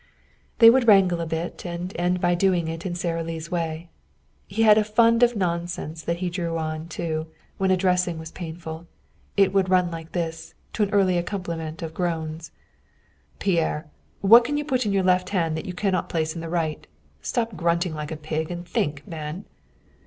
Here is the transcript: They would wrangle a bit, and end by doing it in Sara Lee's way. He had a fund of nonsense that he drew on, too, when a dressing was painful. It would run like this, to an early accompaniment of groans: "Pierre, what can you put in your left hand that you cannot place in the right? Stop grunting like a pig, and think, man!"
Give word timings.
They 0.57 0.71
would 0.71 0.87
wrangle 0.87 1.21
a 1.21 1.27
bit, 1.27 1.63
and 1.63 1.95
end 1.95 2.19
by 2.19 2.33
doing 2.33 2.67
it 2.67 2.87
in 2.87 2.95
Sara 2.95 3.23
Lee's 3.23 3.51
way. 3.51 3.91
He 4.47 4.63
had 4.63 4.79
a 4.79 4.83
fund 4.83 5.21
of 5.21 5.35
nonsense 5.35 6.01
that 6.01 6.17
he 6.17 6.29
drew 6.31 6.57
on, 6.57 6.87
too, 6.87 7.27
when 7.59 7.69
a 7.69 7.77
dressing 7.77 8.17
was 8.17 8.31
painful. 8.31 8.87
It 9.37 9.53
would 9.53 9.69
run 9.69 9.91
like 9.91 10.13
this, 10.13 10.55
to 10.73 10.81
an 10.81 10.89
early 10.89 11.19
accompaniment 11.19 11.83
of 11.83 11.93
groans: 11.93 12.49
"Pierre, 13.37 13.91
what 14.21 14.43
can 14.43 14.57
you 14.57 14.65
put 14.65 14.87
in 14.87 14.91
your 14.91 15.03
left 15.03 15.29
hand 15.29 15.55
that 15.55 15.65
you 15.67 15.73
cannot 15.73 16.09
place 16.09 16.33
in 16.33 16.41
the 16.41 16.49
right? 16.49 16.87
Stop 17.21 17.55
grunting 17.55 17.93
like 17.93 18.11
a 18.11 18.17
pig, 18.17 18.49
and 18.49 18.67
think, 18.67 19.07
man!" 19.07 19.45